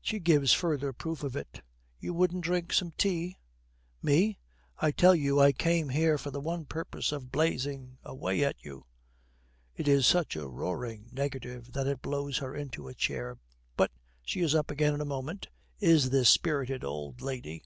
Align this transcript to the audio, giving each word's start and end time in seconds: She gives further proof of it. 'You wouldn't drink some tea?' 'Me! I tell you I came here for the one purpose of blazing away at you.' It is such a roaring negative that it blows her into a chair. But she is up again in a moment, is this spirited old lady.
She 0.00 0.18
gives 0.18 0.54
further 0.54 0.94
proof 0.94 1.22
of 1.22 1.36
it. 1.36 1.60
'You 2.00 2.14
wouldn't 2.14 2.42
drink 2.42 2.72
some 2.72 2.92
tea?' 2.92 3.36
'Me! 4.00 4.38
I 4.78 4.90
tell 4.92 5.14
you 5.14 5.40
I 5.40 5.52
came 5.52 5.90
here 5.90 6.16
for 6.16 6.30
the 6.30 6.40
one 6.40 6.64
purpose 6.64 7.12
of 7.12 7.30
blazing 7.30 7.98
away 8.02 8.42
at 8.42 8.56
you.' 8.64 8.86
It 9.76 9.86
is 9.86 10.06
such 10.06 10.36
a 10.36 10.48
roaring 10.48 11.10
negative 11.12 11.72
that 11.72 11.86
it 11.86 12.00
blows 12.00 12.38
her 12.38 12.56
into 12.56 12.88
a 12.88 12.94
chair. 12.94 13.36
But 13.76 13.90
she 14.24 14.40
is 14.40 14.54
up 14.54 14.70
again 14.70 14.94
in 14.94 15.02
a 15.02 15.04
moment, 15.04 15.48
is 15.80 16.08
this 16.08 16.30
spirited 16.30 16.82
old 16.82 17.20
lady. 17.20 17.62